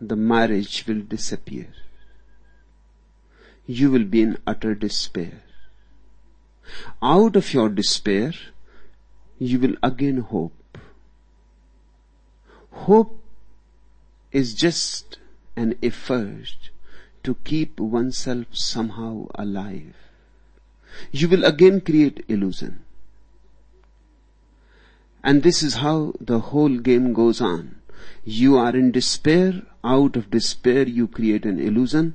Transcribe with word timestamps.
the 0.00 0.16
marriage 0.16 0.84
will 0.86 1.00
disappear. 1.00 1.68
You 3.66 3.90
will 3.90 4.04
be 4.04 4.22
in 4.22 4.38
utter 4.46 4.74
despair. 4.74 5.42
Out 7.02 7.36
of 7.36 7.52
your 7.52 7.68
despair, 7.68 8.32
you 9.38 9.58
will 9.58 9.76
again 9.82 10.18
hope. 10.18 10.78
Hope 12.70 13.20
is 14.32 14.54
just 14.54 15.18
an 15.56 15.76
effort 15.82 16.70
to 17.24 17.34
keep 17.44 17.80
oneself 17.80 18.46
somehow 18.52 19.26
alive. 19.34 19.94
You 21.10 21.28
will 21.28 21.44
again 21.44 21.80
create 21.80 22.24
illusion. 22.28 22.84
And 25.22 25.42
this 25.42 25.62
is 25.62 25.74
how 25.74 26.14
the 26.20 26.38
whole 26.38 26.78
game 26.78 27.12
goes 27.12 27.40
on. 27.40 27.77
You 28.24 28.56
are 28.58 28.76
in 28.76 28.92
despair. 28.92 29.62
Out 29.82 30.16
of 30.16 30.30
despair 30.30 30.86
you 30.86 31.08
create 31.08 31.44
an 31.44 31.58
illusion. 31.58 32.14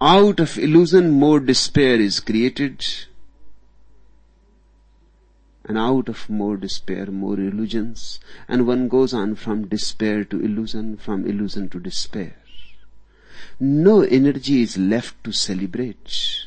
Out 0.00 0.40
of 0.40 0.56
illusion 0.58 1.10
more 1.10 1.40
despair 1.40 2.00
is 2.00 2.20
created. 2.20 2.84
And 5.64 5.76
out 5.76 6.08
of 6.08 6.28
more 6.30 6.56
despair, 6.56 7.06
more 7.06 7.38
illusions. 7.38 8.18
And 8.48 8.66
one 8.66 8.88
goes 8.88 9.12
on 9.12 9.34
from 9.36 9.68
despair 9.68 10.24
to 10.24 10.40
illusion, 10.40 10.96
from 10.96 11.26
illusion 11.26 11.68
to 11.68 11.78
despair. 11.78 12.36
No 13.60 14.00
energy 14.00 14.62
is 14.62 14.78
left 14.78 15.22
to 15.24 15.32
celebrate. 15.32 16.46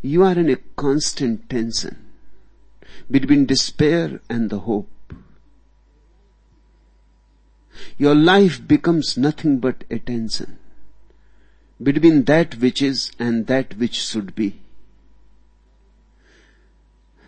You 0.00 0.22
are 0.22 0.38
in 0.38 0.48
a 0.48 0.56
constant 0.76 1.50
tension 1.50 1.96
between 3.10 3.46
despair 3.46 4.20
and 4.28 4.48
the 4.48 4.60
hope. 4.60 4.88
Your 8.02 8.16
life 8.16 8.66
becomes 8.66 9.16
nothing 9.16 9.58
but 9.58 9.84
a 9.88 9.96
tension 10.00 10.58
between 11.80 12.24
that 12.24 12.56
which 12.56 12.82
is 12.82 13.12
and 13.16 13.46
that 13.46 13.76
which 13.78 13.94
should 13.94 14.34
be. 14.34 14.58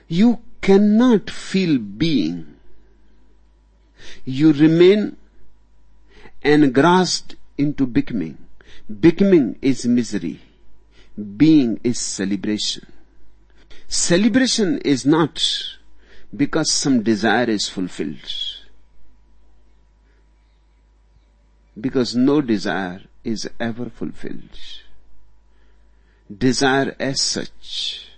You 0.08 0.40
cannot 0.60 1.30
feel 1.30 1.78
being. 1.78 2.56
You 4.24 4.52
remain 4.52 5.16
engrossed 6.42 7.36
into 7.56 7.86
becoming. 7.86 8.36
Becoming 9.06 9.56
is 9.62 9.86
misery. 9.86 10.40
Being 11.36 11.78
is 11.84 12.00
celebration. 12.00 12.86
Celebration 13.86 14.78
is 14.78 15.06
not 15.06 15.40
because 16.36 16.72
some 16.72 17.04
desire 17.04 17.48
is 17.48 17.68
fulfilled. 17.68 18.53
Because 21.80 22.14
no 22.14 22.41
desire 22.41 23.03
is 23.25 23.48
ever 23.58 23.91
fulfilled. 23.91 24.58
Desire 26.36 26.94
as 26.98 27.20
such 27.20 28.08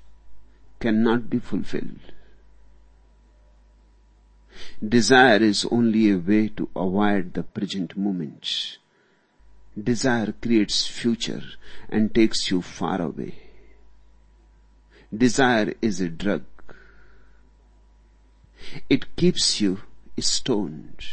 cannot 0.78 1.30
be 1.30 1.38
fulfilled. 1.38 2.12
Desire 4.86 5.42
is 5.42 5.66
only 5.70 6.10
a 6.10 6.18
way 6.18 6.48
to 6.48 6.68
avoid 6.76 7.34
the 7.34 7.42
present 7.42 7.96
moment. 7.96 8.78
Desire 9.82 10.32
creates 10.40 10.86
future 10.86 11.42
and 11.88 12.14
takes 12.14 12.50
you 12.50 12.62
far 12.62 13.00
away. 13.00 13.34
Desire 15.16 15.74
is 15.80 16.00
a 16.00 16.08
drug. 16.08 16.44
It 18.88 19.16
keeps 19.16 19.60
you 19.60 19.80
stoned. 20.18 21.04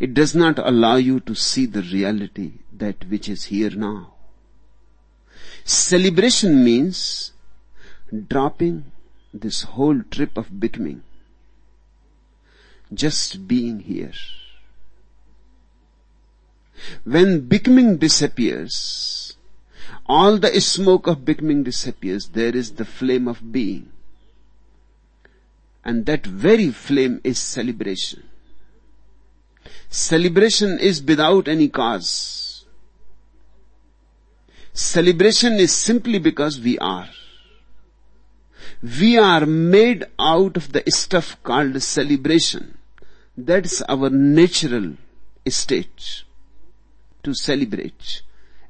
It 0.00 0.14
does 0.14 0.34
not 0.34 0.58
allow 0.58 0.96
you 0.96 1.20
to 1.20 1.34
see 1.34 1.66
the 1.66 1.82
reality 1.82 2.52
that 2.72 3.08
which 3.08 3.28
is 3.28 3.44
here 3.44 3.70
now. 3.70 4.14
Celebration 5.64 6.64
means 6.64 7.32
dropping 8.28 8.92
this 9.32 9.62
whole 9.62 10.02
trip 10.10 10.36
of 10.36 10.60
becoming. 10.60 11.02
Just 12.92 13.48
being 13.48 13.80
here. 13.80 14.12
When 17.04 17.48
becoming 17.48 17.96
disappears, 17.96 19.36
all 20.06 20.38
the 20.38 20.60
smoke 20.60 21.06
of 21.06 21.24
becoming 21.24 21.62
disappears. 21.62 22.28
There 22.28 22.54
is 22.54 22.72
the 22.72 22.84
flame 22.84 23.26
of 23.26 23.52
being. 23.52 23.90
And 25.84 26.06
that 26.06 26.26
very 26.26 26.70
flame 26.70 27.20
is 27.24 27.38
celebration. 27.38 28.22
Celebration 29.88 30.78
is 30.78 31.02
without 31.02 31.48
any 31.48 31.68
cause. 31.68 32.64
Celebration 34.72 35.54
is 35.54 35.72
simply 35.74 36.18
because 36.18 36.60
we 36.60 36.78
are. 36.78 37.08
We 38.82 39.16
are 39.16 39.46
made 39.46 40.04
out 40.18 40.56
of 40.56 40.72
the 40.72 40.82
stuff 40.88 41.42
called 41.42 41.82
celebration. 41.82 42.76
That's 43.36 43.80
our 43.82 44.10
natural 44.10 44.96
state 45.48 46.24
to 47.22 47.34
celebrate 47.34 48.22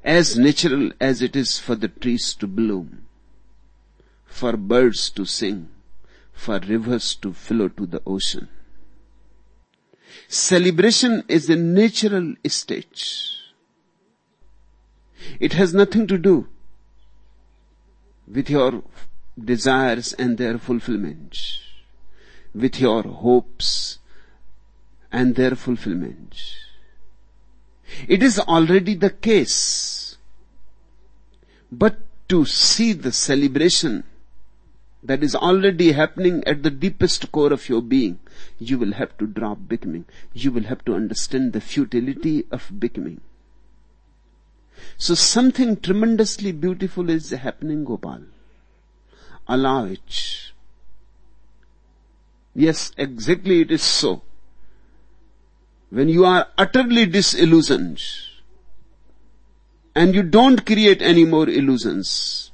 as 0.03 0.37
natural 0.37 0.91
as 1.01 1.21
it 1.21 1.35
is 1.35 1.59
for 1.59 1.75
the 1.75 1.89
trees 1.89 2.33
to 2.35 2.47
bloom, 2.47 3.05
for 4.25 4.55
birds 4.55 5.09
to 5.09 5.25
sing, 5.25 5.69
for 6.31 6.59
rivers 6.59 7.15
to 7.15 7.33
flow 7.33 7.67
to 7.67 7.85
the 7.85 8.01
ocean. 8.05 8.47
Celebration 10.27 11.23
is 11.27 11.49
a 11.49 11.55
natural 11.55 12.35
state. 12.47 13.03
It 15.39 15.53
has 15.53 15.73
nothing 15.73 16.07
to 16.07 16.17
do 16.17 16.47
with 18.27 18.49
your 18.49 18.83
desires 19.43 20.13
and 20.13 20.37
their 20.37 20.57
fulfillment, 20.57 21.37
with 22.53 22.79
your 22.79 23.03
hopes 23.03 23.99
and 25.11 25.35
their 25.35 25.55
fulfillment. 25.55 26.35
It 28.07 28.21
is 28.21 28.39
already 28.39 28.95
the 28.95 29.09
case 29.09 30.17
but 31.71 31.97
to 32.29 32.45
see 32.45 32.93
the 32.93 33.11
celebration 33.11 34.03
that 35.07 35.23
is 35.23 35.35
already 35.35 35.91
happening 35.93 36.43
at 36.45 36.63
the 36.63 36.69
deepest 36.69 37.31
core 37.31 37.51
of 37.53 37.67
your 37.69 37.81
being, 37.81 38.19
you 38.59 38.77
will 38.77 38.93
have 38.93 39.17
to 39.17 39.27
drop 39.27 39.67
becoming. 39.67 40.05
You 40.33 40.51
will 40.51 40.63
have 40.63 40.83
to 40.85 40.95
understand 40.95 41.53
the 41.53 41.61
futility 41.61 42.45
of 42.51 42.79
becoming. 42.79 43.21
So 44.97 45.15
something 45.15 45.77
tremendously 45.77 46.51
beautiful 46.51 47.09
is 47.09 47.31
happening, 47.31 47.83
Gopal. 47.83 48.21
Allow 49.47 49.85
it. 49.85 50.51
Yes, 52.53 52.91
exactly 52.97 53.61
it 53.61 53.71
is 53.71 53.81
so. 53.81 54.21
When 55.89 56.09
you 56.09 56.25
are 56.25 56.47
utterly 56.57 57.05
disillusioned, 57.05 58.01
and 59.97 60.13
you 60.13 60.21
don't 60.21 60.63
create 60.65 61.01
any 61.01 61.25
more 61.25 61.49
illusions. 61.49 62.51